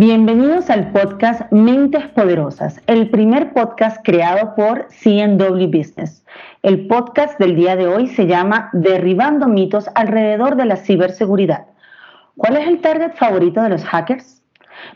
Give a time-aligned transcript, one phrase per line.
[0.00, 6.24] Bienvenidos al podcast Mentes Poderosas, el primer podcast creado por CNW Business.
[6.62, 11.66] El podcast del día de hoy se llama Derribando mitos alrededor de la ciberseguridad.
[12.36, 14.40] ¿Cuál es el target favorito de los hackers?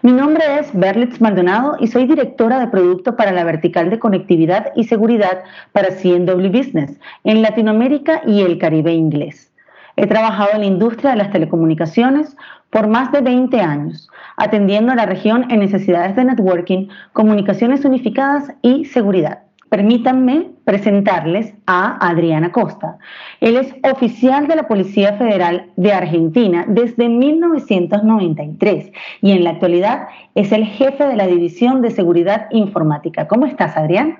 [0.02, 4.70] Mi nombre es Berlitz Maldonado y soy directora de producto para la vertical de conectividad
[4.76, 5.42] y seguridad
[5.72, 9.51] para CNW Business en Latinoamérica y el Caribe inglés.
[9.96, 12.36] He trabajado en la industria de las telecomunicaciones
[12.70, 18.52] por más de 20 años, atendiendo a la región en necesidades de networking, comunicaciones unificadas
[18.62, 19.40] y seguridad.
[19.68, 22.98] Permítanme presentarles a Adriana Costa.
[23.40, 30.08] Él es oficial de la Policía Federal de Argentina desde 1993 y en la actualidad
[30.34, 33.28] es el jefe de la División de Seguridad Informática.
[33.28, 34.18] ¿Cómo estás, Adrián?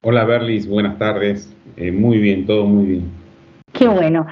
[0.00, 0.66] Hola, Berlis.
[0.66, 1.54] Buenas tardes.
[1.76, 3.19] Eh, muy bien, todo muy bien.
[3.72, 4.26] Qué bueno.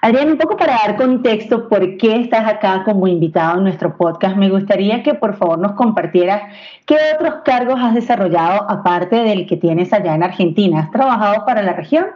[0.00, 4.36] Adrián, un poco para dar contexto por qué estás acá como invitado en nuestro podcast,
[4.36, 6.42] me gustaría que por favor nos compartieras
[6.86, 10.80] qué otros cargos has desarrollado aparte del que tienes allá en Argentina.
[10.80, 12.06] ¿Has trabajado para la región?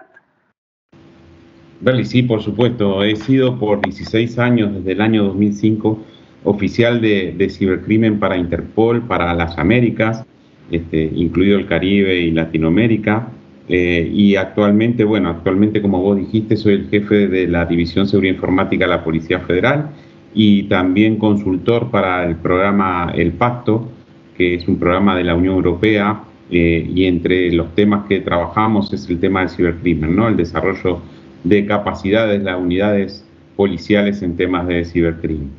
[2.05, 3.03] Sí, por supuesto.
[3.03, 5.99] He sido por 16 años, desde el año 2005,
[6.45, 10.25] oficial de, cibercrimen para Interpol, para las Américas,
[10.71, 13.29] este, incluido el Caribe y Latinoamérica.
[13.69, 18.35] Eh, y actualmente, bueno, actualmente como vos dijiste, soy el jefe de la División Seguridad
[18.35, 19.91] Informática de la Policía Federal
[20.35, 23.89] y también consultor para el programa El Pacto,
[24.37, 28.93] que es un programa de la Unión Europea eh, y entre los temas que trabajamos
[28.93, 30.29] es el tema del cibercrimen, ¿no?
[30.29, 31.01] El desarrollo
[31.45, 33.25] de capacidades de las unidades
[33.57, 35.51] policiales en temas de cibercrimen.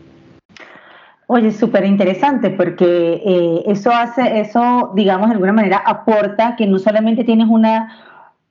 [1.28, 6.80] Oye, súper interesante porque eh, eso hace, eso, digamos, de alguna manera aporta que no
[6.80, 7.92] solamente tienes una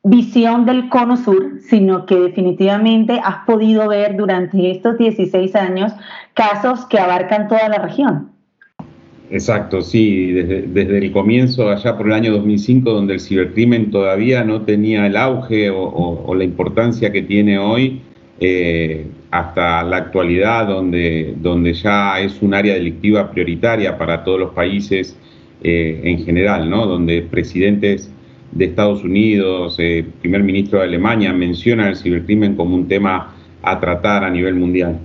[0.04, 5.92] visión del cono sur, sino que definitivamente has podido ver durante estos 16 años
[6.34, 8.30] casos que abarcan toda la región.
[9.30, 14.62] Exacto, sí, desde, el comienzo, allá por el año 2005, donde el cibercrimen todavía no
[14.62, 18.02] tenía el auge o, la importancia que tiene hoy,
[18.40, 24.50] eh, hasta la actualidad, donde, donde ya es un área delictiva prioritaria para todos los
[24.50, 25.16] países
[25.62, 26.84] eh, en general, ¿no?
[26.86, 28.12] donde presidentes
[28.52, 33.80] de Estados Unidos, eh, primer ministro de Alemania, mencionan el cibercrimen como un tema a
[33.80, 35.00] tratar a nivel mundial.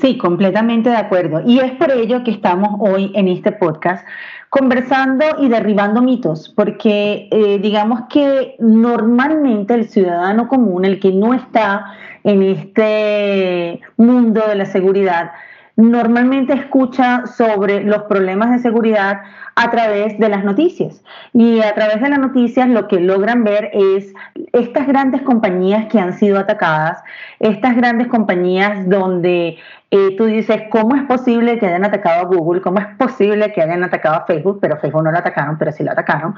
[0.00, 1.42] Sí, completamente de acuerdo.
[1.44, 4.06] Y es por ello que estamos hoy en este podcast
[4.50, 11.34] conversando y derribando mitos, porque eh, digamos que normalmente el ciudadano común, el que no
[11.34, 11.84] está
[12.24, 15.32] en este mundo de la seguridad,
[15.76, 19.20] normalmente escucha sobre los problemas de seguridad
[19.54, 21.02] a través de las noticias.
[21.32, 24.12] Y a través de las noticias lo que logran ver es
[24.52, 27.02] estas grandes compañías que han sido atacadas,
[27.40, 29.58] estas grandes compañías donde
[29.90, 32.62] eh, tú dices, ¿cómo es posible que hayan atacado a Google?
[32.62, 34.58] ¿Cómo es posible que hayan atacado a Facebook?
[34.60, 36.34] Pero Facebook no lo atacaron, pero sí lo atacaron.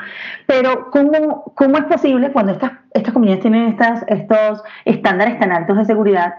[0.46, 5.76] Pero ¿cómo, cómo es posible cuando estas, estas compañías tienen estas, estos estándares tan altos
[5.76, 6.34] de seguridad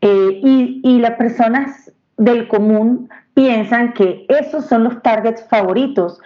[0.00, 6.20] eh, y, y las personas del común piensan que esos son los targets favoritos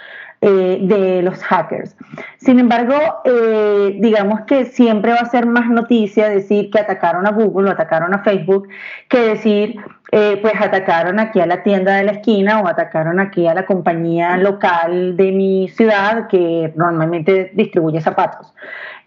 [0.44, 1.96] eh, de los hackers.
[2.38, 7.30] Sin embargo, eh, digamos que siempre va a ser más noticia decir que atacaron a
[7.30, 8.66] Google o atacaron a Facebook
[9.08, 9.76] que decir,
[10.10, 13.66] eh, pues atacaron aquí a la tienda de la esquina o atacaron aquí a la
[13.66, 18.52] compañía local de mi ciudad que normalmente distribuye zapatos.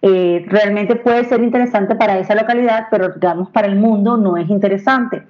[0.01, 5.23] realmente puede ser interesante para esa localidad, pero digamos para el mundo no es interesante.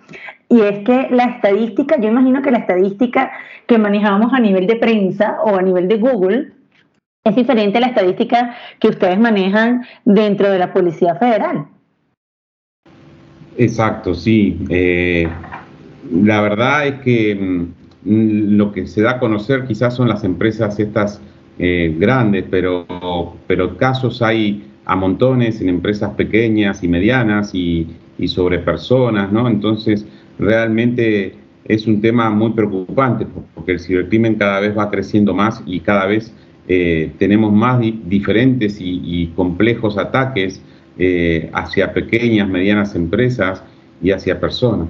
[0.50, 3.31] Y es que la estadística, yo imagino que la estadística
[3.67, 6.51] que manejamos a nivel de prensa o a nivel de Google
[7.23, 11.66] es diferente a la estadística que ustedes manejan dentro de la Policía Federal.
[13.57, 14.59] Exacto, sí.
[14.69, 15.28] Eh,
[16.11, 20.79] la verdad es que mm, lo que se da a conocer quizás son las empresas
[20.79, 21.19] estas
[21.57, 22.85] eh, grandes, pero,
[23.47, 27.87] pero casos hay a montones en empresas pequeñas y medianas y,
[28.20, 29.47] y sobre personas, ¿no?
[29.47, 30.05] Entonces,
[30.40, 31.35] realmente
[31.66, 36.05] es un tema muy preocupante porque el cibercrimen cada vez va creciendo más y cada
[36.05, 36.34] vez
[36.67, 40.61] eh, tenemos más diferentes y, complejos ataques
[40.97, 43.64] eh, hacia pequeñas, medianas empresas
[44.02, 44.90] y hacia personas.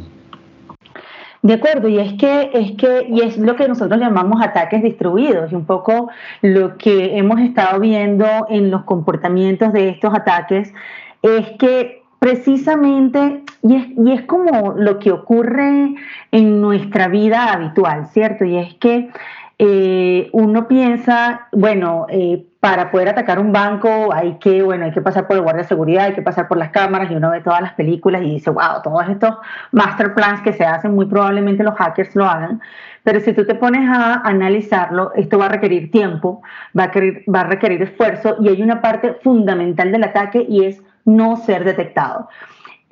[1.41, 5.51] De acuerdo, y es que es que y es lo que nosotros llamamos ataques distribuidos
[5.51, 6.09] y un poco
[6.41, 10.73] lo que hemos estado viendo en los comportamientos de estos ataques
[11.21, 15.93] es que precisamente, y es, como lo que ocurre
[16.31, 18.45] en nuestra vida habitual, ¿cierto?
[18.45, 19.11] Y es que
[19.59, 25.01] eh, uno piensa, bueno, eh, para poder atacar un banco hay que, bueno, hay que
[25.01, 27.41] pasar por el guardia de seguridad, hay que pasar por las cámaras y uno ve
[27.41, 29.35] todas las películas y dice, wow, todos estos
[29.71, 32.59] master plans que se hacen, muy probablemente los hackers lo hagan.
[33.03, 36.41] Pero si tú te pones a analizarlo, esto va a requerir tiempo,
[36.75, 36.91] va a,
[37.31, 41.63] va a requerir esfuerzo y hay una parte fundamental del ataque y es no ser
[41.63, 42.27] detectado.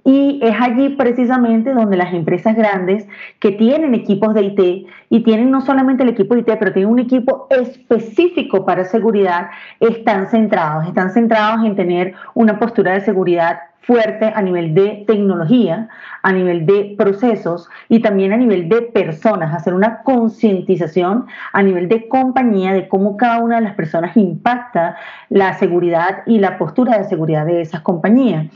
[0.06, 3.07] Y es allí precisamente donde las empresas grandes
[3.39, 6.92] que tienen equipos de IT y tienen no solamente el equipo de IT, pero tienen
[6.92, 9.50] un equipo específico para seguridad,
[9.80, 15.89] están centrados, están centrados en tener una postura de seguridad fuerte a nivel de tecnología,
[16.21, 21.89] a nivel de procesos y también a nivel de personas, hacer una concientización a nivel
[21.89, 24.95] de compañía de cómo cada una de las personas impacta
[25.30, 28.47] la seguridad y la postura de seguridad de esas compañías.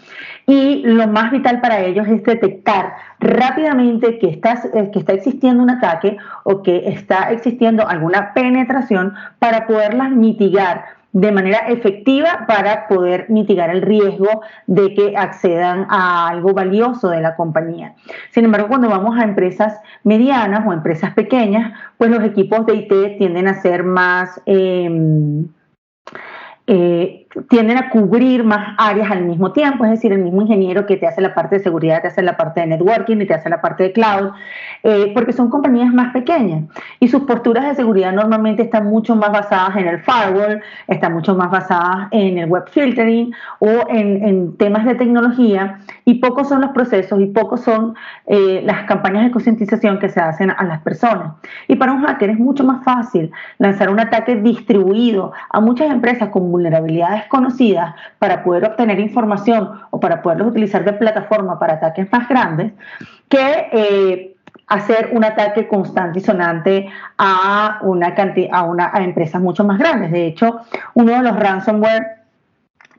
[0.45, 5.69] Y lo más vital para ellos es detectar rápidamente que está, eh, está existiendo un
[5.69, 13.25] ataque o que está existiendo alguna penetración para poderlas mitigar de manera efectiva para poder
[13.27, 17.95] mitigar el riesgo de que accedan a algo valioso de la compañía.
[18.29, 23.17] Sin embargo, cuando vamos a empresas medianas o empresas pequeñas, pues los equipos de IT
[23.17, 24.39] tienden a ser más...
[24.45, 25.47] Em,
[26.67, 30.97] eh, tienden a cubrir más áreas al mismo tiempo, es decir, el mismo ingeniero que
[30.97, 33.49] te hace la parte de seguridad, te hace la parte de networking y te hace
[33.49, 34.31] la parte de cloud,
[34.83, 36.63] eh, porque son compañías más pequeñas
[36.99, 41.35] y sus posturas de seguridad normalmente están mucho más basadas en el firewall, están mucho
[41.35, 46.71] más basadas en el web filtering o en, temas de tecnología y pocos son los
[46.71, 47.95] procesos y pocos son
[48.27, 51.33] eh, las campañas de concientización que se hacen a las personas.
[51.67, 56.29] Y para un hacker es mucho más fácil lanzar un ataque distribuido a muchas empresas
[56.29, 62.11] con vulnerabilidades conocidas para poder obtener información o para poderlos utilizar de plataforma para ataques
[62.11, 62.73] más grandes
[63.29, 64.35] que eh,
[64.67, 68.13] hacer un ataque constante y sonante a una
[68.51, 70.11] a una a empresas mucho más grandes.
[70.11, 70.61] De hecho,
[70.93, 72.17] uno de los ransomware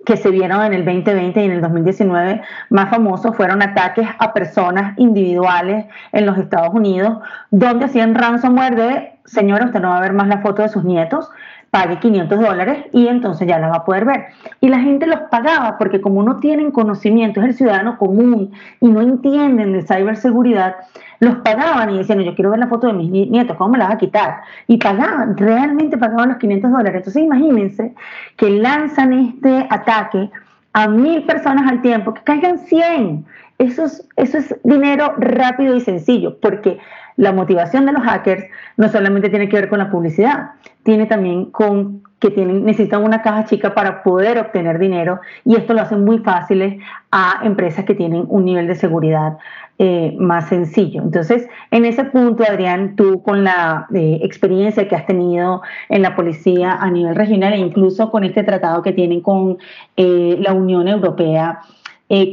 [0.08, 2.40] que se vieron en el 2020 y en el 2019
[2.70, 7.18] más famosos fueron ataques a personas individuales en los Estados Unidos,
[7.50, 10.82] donde hacían ransomware de, señora, usted no va a ver más la foto de sus
[10.82, 11.28] nietos,
[11.70, 14.26] pague 500 dólares y entonces ya la va a poder ver.
[14.60, 18.88] Y la gente los pagaba porque como no tienen conocimiento, es el ciudadano común y
[18.88, 20.76] no entienden de ciberseguridad,
[21.20, 23.86] los pagaban y decían, yo quiero ver la foto de mis nietos, ¿cómo me la
[23.86, 24.40] vas a quitar?
[24.66, 26.94] Y pagaban, realmente pagaban los 500 dólares.
[26.96, 27.94] Entonces imagínense
[28.36, 30.30] que lanzan este ataque
[30.78, 33.26] a mil personas al tiempo, que caigan 100.
[33.58, 36.78] Eso es, eso es dinero rápido y sencillo, porque
[37.16, 38.44] la motivación de los hackers
[38.76, 40.52] no solamente tiene que ver con la publicidad,
[40.84, 45.72] tiene también con que tienen, necesitan una caja chica para poder obtener dinero y esto
[45.72, 46.80] lo hace muy fácil
[47.12, 49.38] a empresas que tienen un nivel de seguridad
[49.80, 51.02] eh, más sencillo.
[51.02, 56.16] Entonces, en ese punto, Adrián, tú con la eh, experiencia que has tenido en la
[56.16, 59.58] policía a nivel regional e incluso con este tratado que tienen con
[59.96, 61.60] eh, la Unión Europea,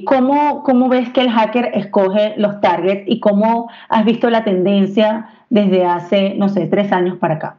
[0.05, 5.27] ¿cómo, ¿cómo ves que el hacker escoge los targets y cómo has visto la tendencia
[5.49, 7.57] desde hace, no sé, tres años para acá?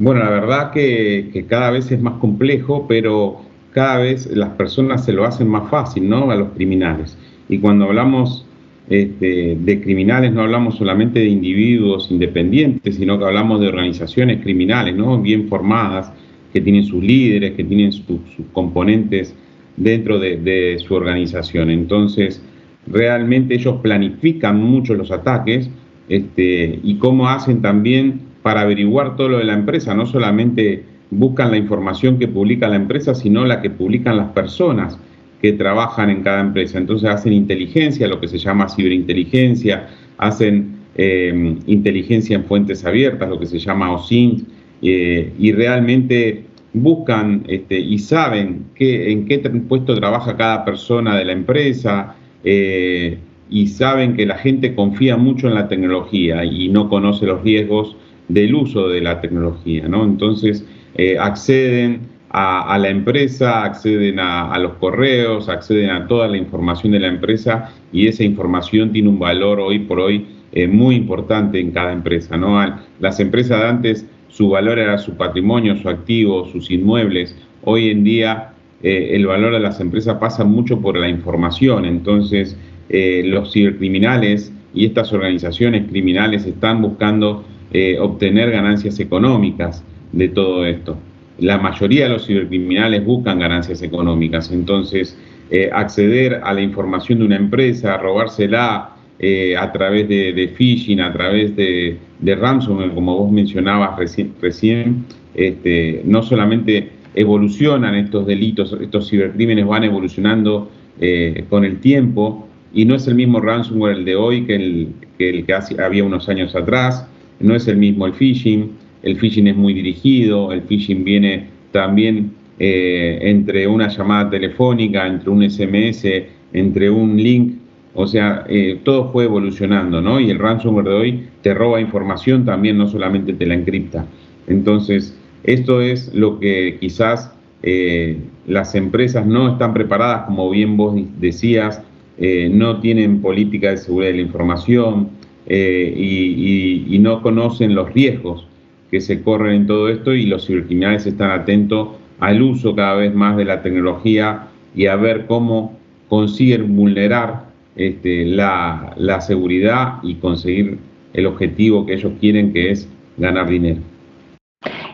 [0.00, 3.40] Bueno, la verdad que, cada vez es más complejo, pero
[3.72, 6.30] cada vez las personas se lo hacen más fácil, ¿no?
[6.30, 7.18] A los criminales.
[7.48, 8.46] Y cuando hablamos
[8.88, 14.94] este, de criminales, no hablamos solamente de individuos independientes, sino que hablamos de organizaciones criminales,
[14.94, 15.20] ¿no?
[15.20, 16.12] Bien formadas,
[16.52, 18.20] que tienen sus líderes, que tienen sus
[18.52, 19.34] componentes
[19.76, 21.70] dentro de, de su organización.
[21.70, 22.40] Entonces,
[22.86, 25.68] realmente ellos planifican mucho los ataques
[26.08, 31.50] este, y cómo hacen también para averiguar todo lo de la empresa, no solamente buscan
[31.50, 34.98] la información que publica la empresa, sino la que publican las personas
[35.42, 36.78] que trabajan en cada empresa.
[36.78, 43.38] Entonces hacen inteligencia, lo que se llama ciberinteligencia, hacen eh, inteligencia en fuentes abiertas, lo
[43.38, 44.48] que se llama OSINT,
[44.80, 49.38] eh, y realmente buscan este, y saben en qué
[49.68, 53.18] puesto trabaja cada persona de la empresa, eh,
[53.50, 57.94] y saben que la gente confía mucho en la tecnología y no conoce los riesgos
[58.28, 60.04] del uso de la tecnología, ¿no?
[60.04, 66.92] Entonces, eh, acceden a, la empresa, acceden a, los correos, acceden a toda la información
[66.92, 71.58] de la empresa y esa información tiene un valor hoy por hoy eh, muy importante
[71.58, 72.58] en cada empresa, ¿no?
[73.00, 77.34] Las empresas de antes, su valor era su patrimonio, su activo, sus inmuebles.
[77.64, 78.50] Hoy en día,
[78.82, 82.56] eh, el valor de las empresas pasa mucho por la información, entonces
[82.90, 90.96] los cibercriminales y estas organizaciones criminales están buscando eh, obtener ganancias económicas de todo esto.
[91.38, 95.16] La mayoría de los cibercriminales buscan ganancias económicas, entonces
[95.50, 101.12] eh, acceder a la información de una empresa, robársela eh, a través de, phishing, a
[101.12, 103.98] través de, ransomware, como vos mencionabas
[104.40, 110.70] recién, este, no solamente evolucionan estos delitos, estos cibercrímenes van evolucionando
[111.00, 114.88] eh, con el tiempo y no es el mismo ransomware el de hoy que el
[115.16, 117.08] que, el que había unos años atrás,
[117.40, 118.70] no es el mismo el phishing,
[119.02, 125.30] el phishing es muy dirigido, el phishing viene también eh, entre una llamada telefónica, entre
[125.30, 126.04] un SMS,
[126.52, 127.54] entre un link
[128.00, 130.20] o sea, eh, todo fue evolucionando, ¿no?
[130.20, 134.06] Y el ransomware de hoy te roba información también, no solamente te la encripta.
[134.46, 137.32] Entonces, esto es lo que quizás
[137.64, 141.82] eh, las empresas no están preparadas, como bien vos decías,
[142.18, 145.08] eh, no tienen política de seguridad de la información
[145.48, 148.46] y, y, no conocen los riesgos
[148.90, 151.88] que se corren en todo esto y los cibercriminales están atentos
[152.20, 155.78] al uso cada vez más de la tecnología y a ver cómo
[156.08, 160.78] consiguen vulnerar este, la, seguridad y conseguir
[161.12, 163.80] el objetivo que ellos quieren, que es ganar dinero.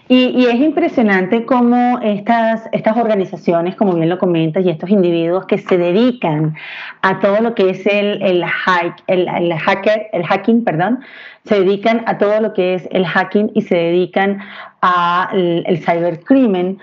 [0.07, 5.57] Y, es impresionante cómo estas, estas organizaciones, como bien lo comentas, y estos individuos que
[5.57, 6.55] se dedican
[7.01, 8.45] a todo lo que es el, el,
[9.07, 11.01] el, hacker, el hacking, perdón,
[11.45, 14.41] se dedican a todo lo que es el hacking y se dedican
[14.83, 16.79] al el cybercrimen,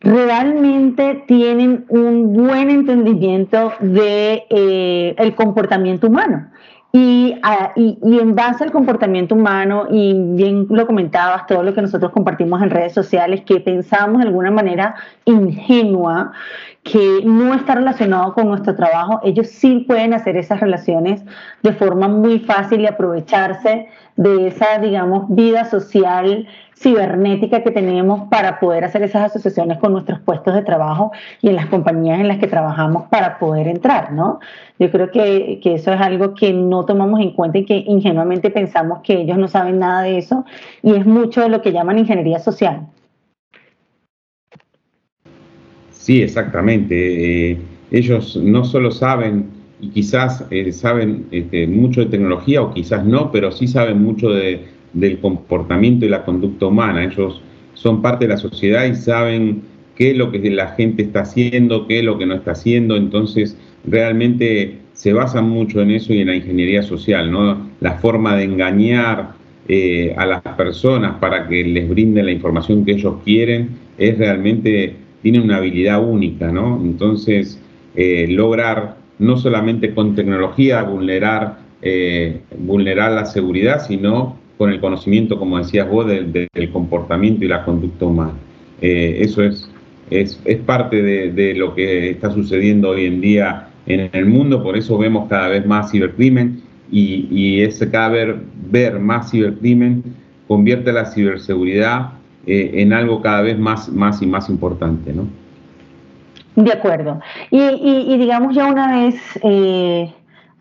[0.00, 6.50] realmente tienen un buen entendimiento de eh, el comportamiento humano.
[6.92, 11.82] Ah, y, y, en base al comportamiento humano, y bien lo comentabas, todo lo que
[11.82, 16.32] nosotros compartimos en redes sociales, que pensamos de alguna manera ingenua,
[16.82, 21.22] que no está relacionado con nuestro trabajo, ellos sí pueden hacer esas relaciones
[21.62, 26.46] de forma muy fácil y aprovecharse de esa, digamos, vida social
[26.80, 31.56] cibernética que tenemos para poder hacer esas asociaciones con nuestros puestos de trabajo y en
[31.56, 34.40] las compañías en las que trabajamos para poder entrar, ¿no?
[34.78, 39.00] Yo creo que, eso es algo que no tomamos en cuenta y que ingenuamente pensamos
[39.02, 40.46] que ellos no saben nada de eso
[40.82, 42.86] y es mucho de lo que llaman ingeniería social.
[46.10, 47.52] Sí, exactamente.
[47.52, 47.56] Eh,
[47.92, 49.44] ellos no solo saben
[49.80, 54.30] y quizás eh, saben este, mucho de tecnología o quizás no, pero sí saben mucho
[54.30, 57.04] de del comportamiento y la conducta humana.
[57.04, 57.40] Ellos
[57.74, 59.62] son parte de la sociedad y saben
[59.94, 62.96] qué es lo que la gente está haciendo, qué es lo que no está haciendo.
[62.96, 67.70] Entonces, realmente se basan mucho en eso y en la ingeniería social, ¿no?
[67.78, 69.34] La forma de engañar
[69.68, 74.96] eh, a las personas para que les brinden la información que ellos quieren es realmente,
[75.22, 76.80] tiene una habilidad única, ¿no?
[76.82, 77.60] Entonces,
[77.94, 85.38] eh, lograr no solamente con tecnología vulnerar, eh, vulnerar la seguridad, sino con el conocimiento,
[85.38, 88.34] como decías vos, del, comportamiento y la conducta humana.
[88.80, 89.70] Eh, eso es,
[90.10, 94.98] es, parte de, lo que está sucediendo hoy en día en el mundo, por eso
[94.98, 96.60] vemos cada vez más cibercrimen
[96.92, 98.36] y, y ese cada vez
[98.70, 100.02] ver más cibercrimen
[100.46, 105.26] convierte la ciberseguridad eh, en algo cada vez más, más y más importante, ¿no?
[106.56, 107.20] De acuerdo.
[107.50, 110.12] Y, digamos ya una vez eh,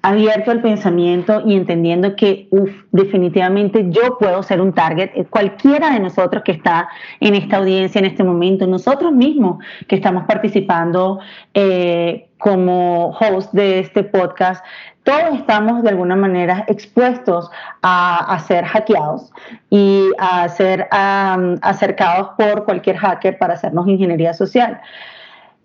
[0.02, 2.48] abierto al pensamiento y entendiendo que,
[2.92, 8.00] definitivamente yo puedo ser un target, eh, cualquiera de nosotros que está en esta audiencia
[8.00, 11.20] en este momento, nosotros mismos que estamos participando
[12.40, 14.66] como host de este podcast,
[15.04, 17.50] todos estamos de alguna manera expuestos
[17.82, 19.32] a, ser hackeados
[19.70, 24.80] y a ser acercados por cualquier hacker para hacernos ingeniería social.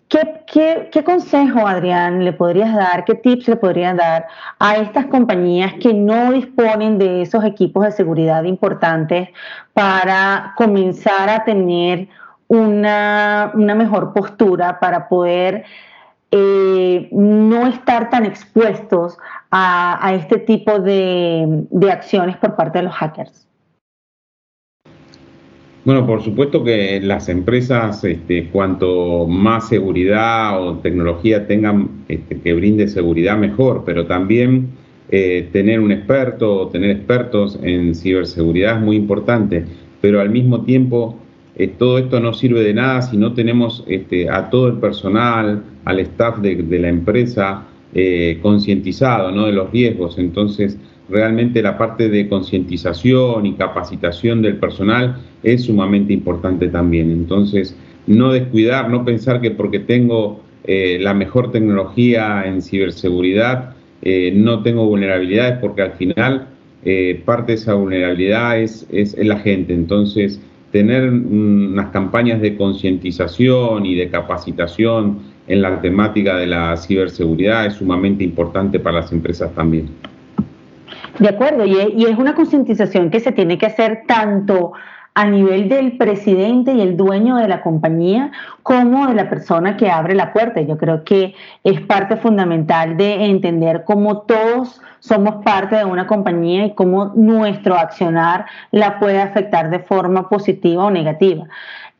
[0.07, 4.27] ¿Qué, consejo, Adrián, le podrías dar, qué tips le podrías dar
[4.59, 9.29] a estas compañías que no disponen de esos equipos de seguridad importantes
[9.73, 12.07] para comenzar a tener
[12.47, 15.65] una, mejor postura, para poder
[16.31, 19.17] eh, no estar tan expuestos
[19.51, 23.45] a, este tipo de acciones por parte de los hackers?
[25.85, 32.53] Bueno, por supuesto que las empresas, este, cuanto más seguridad o tecnología tengan este, que
[32.53, 34.69] brinde seguridad, mejor, pero también
[35.09, 39.63] eh, tener un experto o tener expertos en ciberseguridad es muy importante,
[40.01, 41.19] pero al mismo tiempo
[41.57, 45.63] eh, todo esto no sirve de nada si no tenemos este, a todo el personal,
[45.85, 50.17] al staff de, la empresa eh, concientizado de los riesgos.
[50.17, 57.11] Entonces, realmente la parte de concientización y capacitación del personal es sumamente importante también.
[57.11, 63.75] Entonces, no descuidar, no pensar que porque tengo eh, la mejor tecnología en ciberseguridad,
[64.33, 66.47] no tengo vulnerabilidades, porque al final
[67.25, 68.85] parte de esa vulnerabilidad es,
[69.17, 69.73] la gente.
[69.73, 70.39] Entonces,
[70.75, 77.75] tener unas campañas de concientización y de capacitación en la temática de la ciberseguridad es
[77.75, 79.87] sumamente importante para las empresas también.
[81.17, 84.73] De acuerdo, y es una concientización que se tiene que hacer tanto
[85.15, 88.31] a nivel del presidente y el dueño de la compañía
[88.63, 90.59] como de la persona que abre la puerta.
[90.61, 96.65] Yo creo que es parte fundamental de entender cómo todos somos parte de una compañía
[96.65, 101.45] y cómo nuestro accionar la puede afectar de forma positiva o negativa.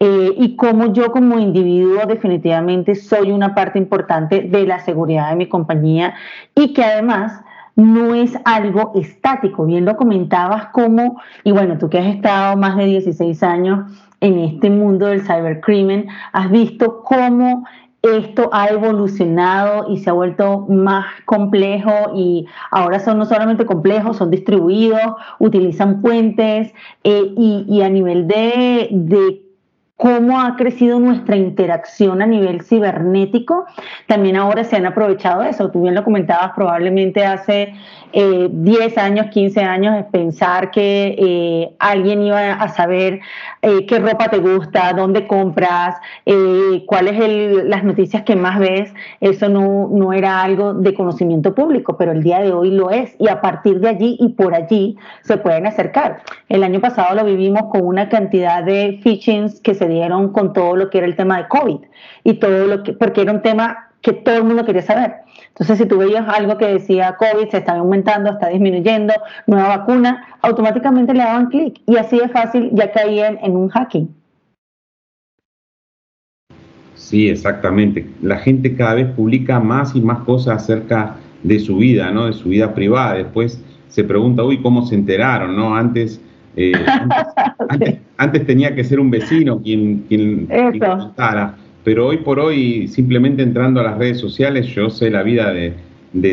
[0.02, 5.38] Eh, y cómo yo como individuo definitivamente soy una parte importante de la seguridad de
[5.38, 6.16] mi compañía
[6.54, 7.42] y que además
[7.76, 9.66] no es algo estático.
[9.66, 13.92] Bien lo comentabas como, y bueno, tú que has estado más de 16 años
[14.22, 17.66] en este mundo del cybercrimen, has visto cómo
[18.02, 24.18] esto ha evolucionado y se ha vuelto más complejo y ahora son no solamente complejos,
[24.18, 29.45] son distribuidos, utilizan puentes eh, y, a nivel de, de
[29.98, 33.66] cómo ha crecido nuestra interacción a nivel cibernético.
[34.08, 35.72] También ahora se han aprovechado eso.
[35.72, 37.74] Tú bien lo comentabas, probablemente hace
[38.12, 43.20] 10 eh, años, 15 años, pensar que eh, alguien iba a saber
[43.62, 45.96] eh, qué ropa te gusta, dónde compras,
[46.86, 48.94] cuáles son las noticias que más ves.
[49.22, 53.16] Eso no, no era algo de conocimiento público, pero el día de hoy lo es.
[53.18, 56.22] Y a partir de allí y por allí se pueden acercar.
[56.50, 60.76] El año pasado lo vivimos con una cantidad de phishings que se dieron con todo
[60.76, 61.80] lo que era el tema de COVID
[62.24, 65.14] y todo lo que, porque era un tema que todo el mundo quería saber.
[65.48, 69.14] Entonces, si tú veías algo que decía COVID, se está aumentando, está disminuyendo,
[69.48, 74.14] nueva vacuna, automáticamente le daban clic y así de fácil ya caían en un hacking.
[76.94, 78.08] Sí, exactamente.
[78.22, 82.26] La gente cada vez publica más y más cosas acerca de su vida, ¿no?
[82.26, 83.16] De su vida privada.
[83.16, 85.76] Después se pregunta, uy, ¿cómo se enteraron, no?
[85.76, 86.20] Antes
[86.56, 86.74] eh,
[88.18, 90.48] antes, tenía que ser un vecino quien, quien,
[90.80, 95.52] contara, pero hoy por hoy, simplemente entrando a las redes sociales, yo sé la vida
[95.52, 95.74] de,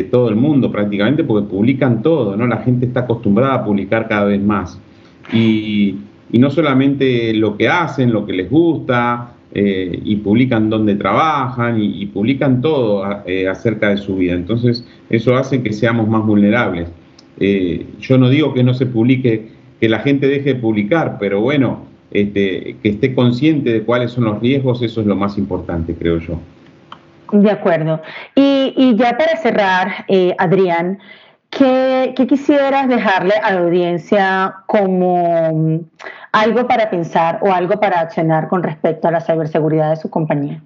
[0.09, 2.47] todo el mundo prácticamente porque publican todo, ¿no?
[2.47, 4.79] La gente está acostumbrada a publicar cada vez más.
[5.31, 5.97] Y,
[6.31, 12.07] no solamente lo que hacen, lo que les gusta, eh, y publican dónde trabajan y,
[12.07, 14.33] publican todo eh, acerca de su vida.
[14.33, 16.87] Entonces, eso hace que seamos más vulnerables.
[17.99, 19.52] yo no digo que no se publique
[19.83, 24.23] que la gente deje de publicar, pero bueno, este, que esté consciente de cuáles son
[24.23, 26.39] los riesgos, eso es lo más importante, creo yo.
[27.33, 28.01] De acuerdo.
[28.33, 30.99] Y, ya para cerrar, eh, Adrián,
[31.49, 35.79] ¿qué, quisieras dejarle a la audiencia como mm,
[36.31, 40.63] algo para pensar o algo para accionar con respecto a la ciberseguridad de su compañía?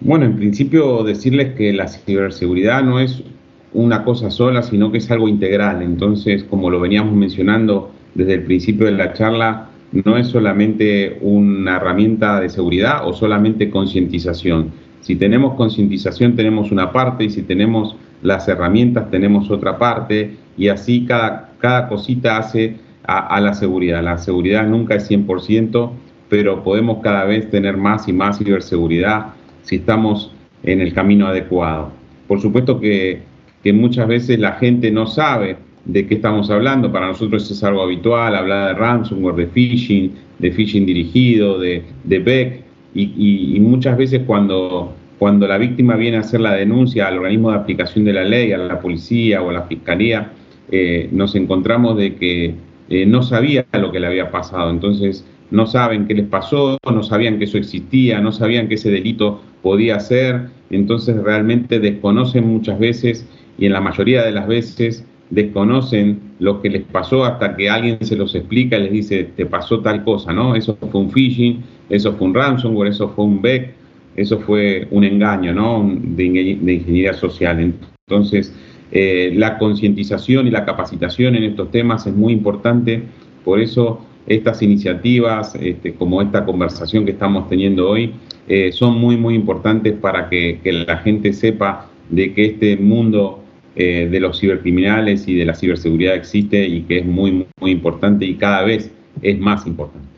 [0.00, 3.22] Bueno, en principio decirles que la ciberseguridad no es
[3.72, 5.82] una cosa sola, sino que es algo integral.
[5.82, 11.76] Entonces, como lo veníamos mencionando desde el principio de la charla, no es solamente una
[11.76, 14.70] herramienta de seguridad o solamente concientización.
[15.00, 20.68] Si tenemos concientización tenemos una parte y si tenemos las herramientas tenemos otra parte y
[20.68, 24.02] así cada, cada cosita hace a, a la seguridad.
[24.02, 25.90] La seguridad nunca es 100%,
[26.28, 29.28] pero podemos cada vez tener más y más ciberseguridad
[29.62, 31.90] si estamos en el camino adecuado.
[32.28, 33.22] Por supuesto que
[33.62, 36.92] que muchas veces la gente no sabe de qué estamos hablando.
[36.92, 42.18] Para nosotros es algo habitual hablar de ransomware, de phishing, de phishing dirigido, de, de
[42.18, 47.50] BEC, y, muchas veces cuando, cuando la víctima viene a hacer la denuncia al organismo
[47.50, 50.32] de aplicación de la ley, a la policía o a la fiscalía,
[50.70, 52.54] eh, nos encontramos de que
[52.88, 54.70] eh, no sabía lo que le había pasado.
[54.70, 58.90] Entonces, no saben qué les pasó, no sabían que eso existía, no sabían que ese
[58.90, 60.48] delito podía ser.
[60.70, 63.28] Entonces, realmente desconocen muchas veces
[63.60, 67.98] y en la mayoría de las veces desconocen lo que les pasó hasta que alguien
[68.00, 70.56] se los explica y les dice, te pasó tal cosa, ¿no?
[70.56, 73.74] Eso fue un phishing, eso fue un ransomware, eso fue un BEC,
[74.16, 75.88] eso fue un engaño, ¿no?
[76.02, 77.74] De, ingeniería social.
[78.08, 78.52] Entonces,
[78.90, 83.02] eh, la concientización y la capacitación en estos temas es muy importante,
[83.44, 88.14] por eso estas iniciativas, este, como esta conversación que estamos teniendo hoy,
[88.48, 93.39] eh, son muy, muy importantes para que la gente sepa de que este mundo
[93.76, 98.24] eh, de los cibercriminales y de la ciberseguridad existe y que es muy, muy importante
[98.24, 98.90] y cada vez
[99.22, 100.08] es más importante.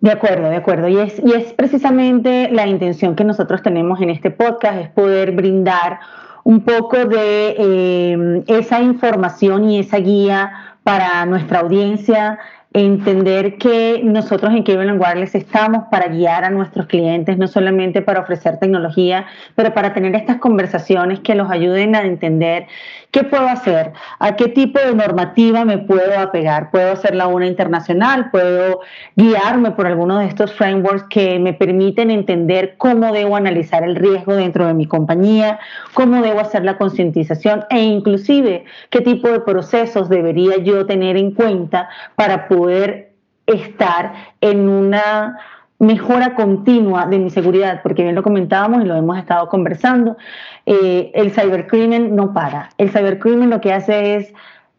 [0.00, 0.88] De acuerdo, de acuerdo.
[0.88, 5.32] Y es, y es precisamente la intención que nosotros tenemos en este podcast, es poder
[5.32, 5.98] brindar
[6.44, 12.38] un poco de eh, esa información y esa guía para nuestra audiencia
[12.74, 18.20] entender que nosotros en Cleveland Wireless estamos para guiar a nuestros clientes, no solamente para
[18.20, 22.66] ofrecer tecnología, pero para tener estas conversaciones que los ayuden a entender
[23.12, 26.72] qué puedo hacer, a qué tipo de normativa me puedo apegar.
[26.72, 28.80] Puedo hacerla una internacional, puedo
[29.14, 34.34] guiarme por alguno de estos frameworks que me permiten entender cómo debo analizar el riesgo
[34.34, 35.60] dentro de mi compañía,
[35.92, 41.30] cómo debo hacer la concientización e inclusive qué tipo de procesos debería yo tener en
[41.30, 43.12] cuenta para poder poder
[43.46, 45.38] estar en una
[45.78, 50.16] mejora continua de mi seguridad, porque bien lo comentábamos y lo hemos estado conversando,
[50.64, 52.70] eh, el cybercrimen no para.
[52.78, 54.32] El cybercrimen lo que hace es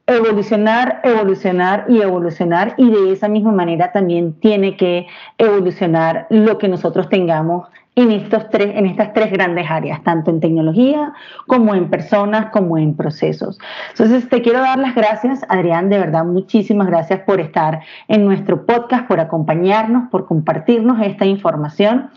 [0.08, 5.06] evolucionar, evolucionar y evolucionar y de esa misma manera también tiene que
[5.38, 10.42] evolucionar lo que nosotros tengamos en, estos tres, en estas tres grandes áreas, tanto en
[10.42, 11.14] tecnología
[11.48, 13.58] como en personas, como en procesos.
[13.92, 18.66] Entonces, te quiero dar las gracias, Adrián, de verdad, muchísimas gracias por estar en nuestro
[18.66, 22.10] podcast, por acompañarnos, por compartirnos esta información.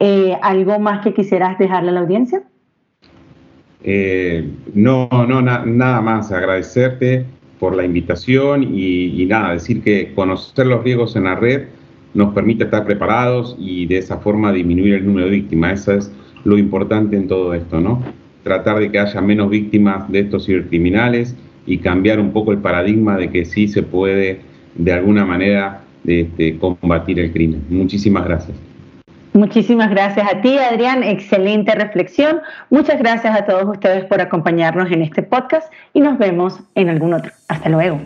[0.00, 2.42] Eh, ¿Algo más que quisieras dejarle a la audiencia?
[3.84, 7.26] Eh, no, no, nada más, agradecerte
[7.60, 11.66] por la invitación y, y nada, decir que conocer los riesgos en la red
[12.14, 15.80] nos permite estar preparados y de esa forma disminuir el número de víctimas.
[15.80, 16.12] Eso es
[16.44, 18.02] lo importante en todo esto, ¿no?
[18.42, 23.16] Tratar de que haya menos víctimas de estos cibercriminales y cambiar un poco el paradigma
[23.16, 24.40] de que sí se puede
[24.74, 27.62] de alguna manera este, combatir el crimen.
[27.68, 28.56] Muchísimas gracias.
[29.34, 31.02] Muchísimas gracias a ti, Adrián.
[31.02, 32.40] Excelente reflexión.
[32.70, 37.14] Muchas gracias a todos ustedes por acompañarnos en este podcast y nos vemos en algún
[37.14, 37.30] otro.
[37.48, 38.00] Hasta luego.